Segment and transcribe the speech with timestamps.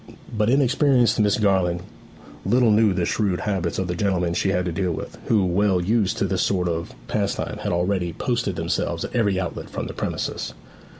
[0.35, 1.83] But inexperienced Miss Garland
[2.43, 5.79] little knew the shrewd habits of the gentlemen she had to deal with, who, well
[5.79, 9.93] used to this sort of pastime, had already posted themselves at every outlet from the
[9.93, 10.55] premises.